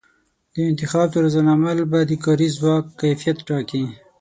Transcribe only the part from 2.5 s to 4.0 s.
ځواک کیفیت ټاکي.